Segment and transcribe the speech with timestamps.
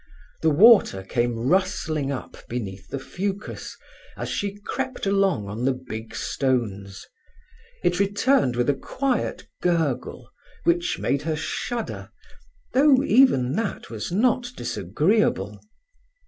[0.41, 3.77] The water came rustling up beneath the fucus
[4.17, 7.05] as she crept along on the big stones;
[7.83, 10.31] it returned with a quiet gurgle
[10.63, 12.09] which made her shudder,
[12.73, 15.61] though even that was not disagreeable.